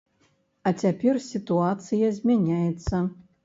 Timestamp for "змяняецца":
2.19-3.07